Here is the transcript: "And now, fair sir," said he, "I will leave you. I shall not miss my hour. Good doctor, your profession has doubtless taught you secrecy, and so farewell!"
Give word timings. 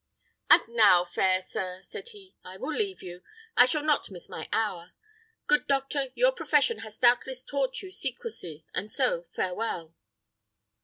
"And 0.49 0.63
now, 0.69 1.05
fair 1.05 1.43
sir," 1.43 1.83
said 1.85 2.09
he, 2.09 2.33
"I 2.43 2.57
will 2.57 2.73
leave 2.75 3.03
you. 3.03 3.21
I 3.55 3.67
shall 3.67 3.83
not 3.83 4.09
miss 4.09 4.27
my 4.27 4.49
hour. 4.51 4.93
Good 5.45 5.67
doctor, 5.67 6.07
your 6.15 6.31
profession 6.31 6.79
has 6.79 6.97
doubtless 6.97 7.43
taught 7.45 7.83
you 7.83 7.91
secrecy, 7.91 8.65
and 8.73 8.91
so 8.91 9.27
farewell!" 9.35 9.93